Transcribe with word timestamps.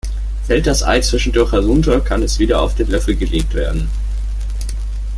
Fällt 0.47 0.65
das 0.65 0.81
Ei 0.81 0.99
zwischendurch 1.01 1.51
herunter, 1.51 1.99
kann 1.99 2.23
es 2.23 2.39
wieder 2.39 2.59
auf 2.59 2.73
den 2.73 2.89
Löffel 2.89 3.15
gelegt 3.15 3.53
werden. 3.53 3.87